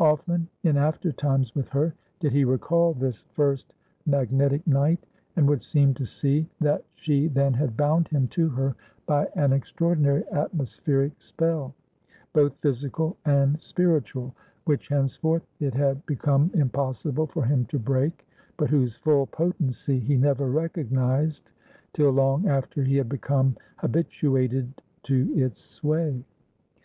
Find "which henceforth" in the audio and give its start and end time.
14.64-15.46